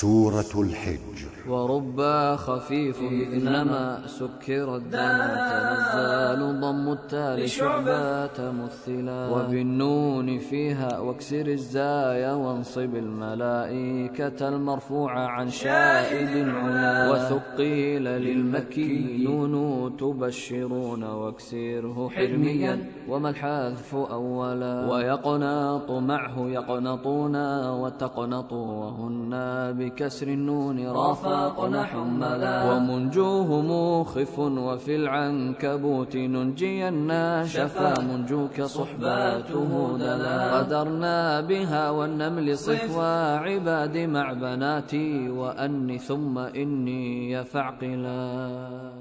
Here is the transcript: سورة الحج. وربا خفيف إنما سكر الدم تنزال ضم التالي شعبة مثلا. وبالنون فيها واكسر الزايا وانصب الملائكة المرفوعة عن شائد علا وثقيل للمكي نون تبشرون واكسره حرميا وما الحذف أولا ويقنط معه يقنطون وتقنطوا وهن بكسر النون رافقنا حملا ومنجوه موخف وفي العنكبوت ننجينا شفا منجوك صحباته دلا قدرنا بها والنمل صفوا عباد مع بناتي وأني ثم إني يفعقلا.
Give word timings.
سورة 0.00 0.52
الحج. 0.64 1.18
وربا 1.48 2.36
خفيف 2.36 2.98
إنما 3.36 3.84
سكر 4.06 4.76
الدم 4.76 5.18
تنزال 5.52 6.40
ضم 6.60 6.86
التالي 6.92 7.48
شعبة 7.48 8.38
مثلا. 8.62 9.20
وبالنون 9.32 10.38
فيها 10.38 10.98
واكسر 10.98 11.46
الزايا 11.46 12.32
وانصب 12.32 12.92
الملائكة 13.04 14.48
المرفوعة 14.48 15.26
عن 15.26 15.50
شائد 15.50 16.48
علا 16.48 16.95
وثقيل 17.34 18.04
للمكي 18.04 19.24
نون 19.24 19.96
تبشرون 19.96 21.02
واكسره 21.04 22.08
حرميا 22.08 22.84
وما 23.08 23.28
الحذف 23.30 23.94
أولا 23.94 24.92
ويقنط 24.92 25.90
معه 25.90 26.48
يقنطون 26.48 27.36
وتقنطوا 27.70 28.66
وهن 28.66 29.32
بكسر 29.78 30.28
النون 30.28 30.86
رافقنا 30.86 31.82
حملا 31.84 32.72
ومنجوه 32.72 33.60
موخف 33.60 34.38
وفي 34.38 34.96
العنكبوت 34.96 36.16
ننجينا 36.16 37.46
شفا 37.46 38.00
منجوك 38.00 38.62
صحباته 38.62 39.98
دلا 39.98 40.58
قدرنا 40.58 41.40
بها 41.40 41.90
والنمل 41.90 42.58
صفوا 42.58 43.36
عباد 43.36 43.98
مع 43.98 44.32
بناتي 44.32 45.28
وأني 45.28 45.98
ثم 45.98 46.38
إني 46.38 47.15
يفعقلا. 47.16 48.92